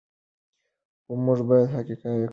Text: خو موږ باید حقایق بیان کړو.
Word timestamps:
خو 1.03 1.11
موږ 1.25 1.39
باید 1.49 1.67
حقایق 1.75 1.99
بیان 2.01 2.15
کړو. 2.19 2.27